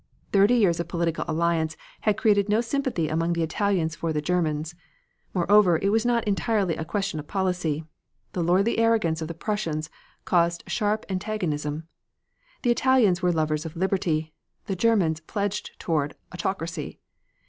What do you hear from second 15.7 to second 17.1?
toward autocracy.